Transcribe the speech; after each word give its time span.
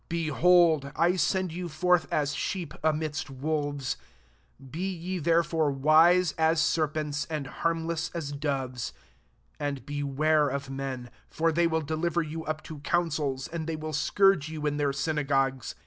16 0.09 0.25
«Behold, 0.25 0.91
I 0.95 1.15
send 1.15 1.53
you 1.53 1.69
forth 1.69 2.07
as 2.11 2.33
sheep 2.33 2.73
amidst 2.83 3.29
wolves: 3.29 3.97
be 4.71 4.89
ye 4.91 5.19
therefore 5.19 5.69
wise 5.69 6.31
as 6.39 6.59
serpents, 6.59 7.25
and 7.25 7.45
harmless 7.45 8.09
as 8.15 8.31
doves. 8.31 8.93
17 9.59 9.67
And 9.67 9.85
beware 9.85 10.47
of 10.49 10.71
men: 10.71 11.11
for 11.29 11.51
they 11.51 11.67
will 11.67 11.81
deliver 11.81 12.23
you 12.23 12.43
up 12.45 12.63
to 12.63 12.79
councils, 12.79 13.47
and 13.47 13.67
they 13.67 13.75
will 13.75 13.93
scourge 13.93 14.49
you 14.49 14.65
in 14.65 14.77
their 14.77 14.91
synagogues. 14.91 15.75